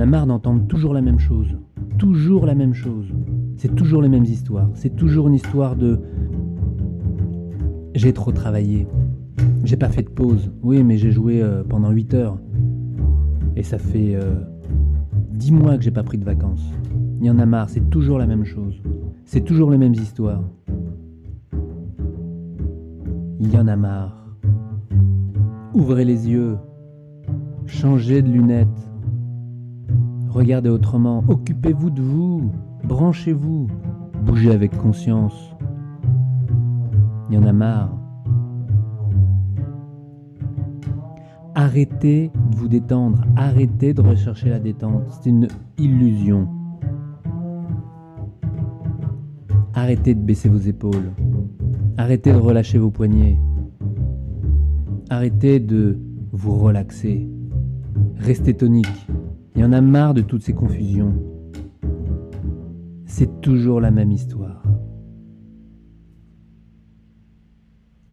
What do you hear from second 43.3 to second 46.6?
Arrêtez de rechercher la détente. C'est une illusion.